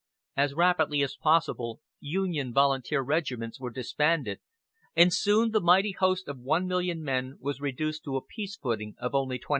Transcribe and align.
As 0.35 0.55
rapidly 0.55 1.03
as 1.03 1.15
possible 1.15 1.79
Union 1.99 2.51
volunteer 2.51 3.03
regiments 3.03 3.59
were 3.59 3.69
disbanded, 3.69 4.39
and 4.95 5.13
soon 5.13 5.51
the 5.51 5.61
mighty 5.61 5.91
host 5.91 6.27
of 6.27 6.37
1,000,000 6.39 7.01
men 7.03 7.37
was 7.39 7.61
reduced 7.61 8.03
to 8.05 8.17
a 8.17 8.25
peace 8.25 8.55
footing 8.57 8.95
of 8.97 9.13
only 9.13 9.37
25,000. 9.37 9.45